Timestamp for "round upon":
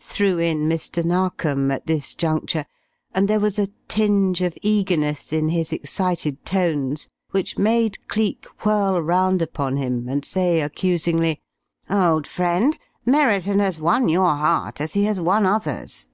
9.02-9.76